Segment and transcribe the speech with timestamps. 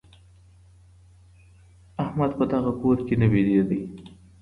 [2.03, 3.81] احمد په دغه کور کي نه بېدېدی.